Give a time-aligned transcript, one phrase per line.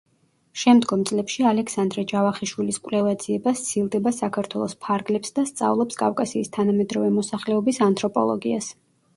[0.59, 8.77] შემდგომ წლებში ალექსანდრე ჯავახიშვილის კვლევა-ძიება სცილდება საქართველოს ფარგლებს და სწავლობს კავკასიის თანამედროვე მოსახლეობის ანთროპოლოგიას.